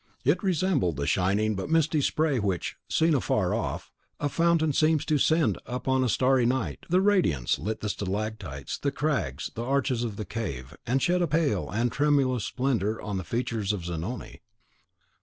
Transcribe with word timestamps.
It 0.25 0.41
resembled 0.41 0.95
the 0.97 1.05
shining 1.05 1.53
but 1.55 1.69
misty 1.69 2.01
spray 2.01 2.39
which, 2.39 2.75
seen 2.89 3.13
afar 3.13 3.53
off, 3.53 3.91
a 4.19 4.29
fountain 4.29 4.73
seems 4.73 5.05
to 5.05 5.19
send 5.19 5.59
up 5.67 5.87
on 5.87 6.03
a 6.03 6.09
starry 6.09 6.43
night. 6.47 6.87
The 6.89 7.01
radiance 7.01 7.59
lit 7.59 7.81
the 7.81 7.89
stalactites, 7.89 8.79
the 8.79 8.89
crags, 8.91 9.51
the 9.53 9.63
arches 9.63 10.03
of 10.03 10.15
the 10.15 10.25
cave, 10.25 10.75
and 10.87 11.03
shed 11.03 11.21
a 11.21 11.27
pale 11.27 11.69
and 11.69 11.91
tremulous 11.91 12.45
splendour 12.45 12.99
on 12.99 13.17
the 13.17 13.23
features 13.23 13.71
of 13.73 13.85
Zanoni. 13.85 14.41